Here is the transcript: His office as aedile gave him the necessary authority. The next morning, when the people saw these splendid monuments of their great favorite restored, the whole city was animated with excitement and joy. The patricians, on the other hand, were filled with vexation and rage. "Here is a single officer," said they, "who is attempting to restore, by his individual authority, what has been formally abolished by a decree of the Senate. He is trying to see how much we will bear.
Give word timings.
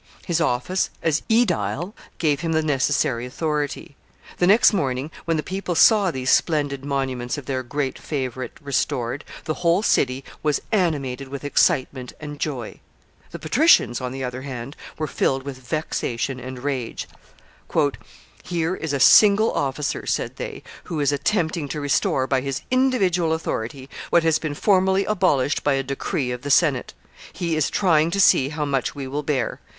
His 0.25 0.41
office 0.41 0.89
as 1.03 1.21
aedile 1.29 1.93
gave 2.17 2.39
him 2.39 2.53
the 2.53 2.63
necessary 2.63 3.23
authority. 3.27 3.95
The 4.37 4.47
next 4.47 4.73
morning, 4.73 5.11
when 5.25 5.37
the 5.37 5.43
people 5.43 5.75
saw 5.75 6.09
these 6.09 6.31
splendid 6.31 6.83
monuments 6.83 7.37
of 7.37 7.45
their 7.45 7.61
great 7.61 7.99
favorite 7.99 8.57
restored, 8.59 9.23
the 9.43 9.53
whole 9.61 9.83
city 9.83 10.23
was 10.41 10.59
animated 10.71 11.27
with 11.27 11.43
excitement 11.43 12.13
and 12.19 12.39
joy. 12.39 12.79
The 13.29 13.37
patricians, 13.37 14.01
on 14.01 14.11
the 14.11 14.23
other 14.23 14.41
hand, 14.41 14.75
were 14.97 15.05
filled 15.05 15.43
with 15.43 15.59
vexation 15.59 16.39
and 16.39 16.63
rage. 16.63 17.07
"Here 18.43 18.73
is 18.75 18.93
a 18.93 18.99
single 18.99 19.51
officer," 19.53 20.07
said 20.07 20.37
they, 20.37 20.63
"who 20.85 20.99
is 20.99 21.11
attempting 21.11 21.67
to 21.67 21.79
restore, 21.79 22.25
by 22.25 22.41
his 22.41 22.63
individual 22.71 23.33
authority, 23.33 23.87
what 24.09 24.23
has 24.23 24.39
been 24.39 24.55
formally 24.55 25.05
abolished 25.05 25.63
by 25.63 25.73
a 25.73 25.83
decree 25.83 26.31
of 26.31 26.41
the 26.41 26.49
Senate. 26.49 26.95
He 27.31 27.55
is 27.55 27.69
trying 27.69 28.09
to 28.09 28.19
see 28.19 28.49
how 28.49 28.65
much 28.65 28.95
we 28.95 29.05
will 29.05 29.21
bear. 29.21 29.59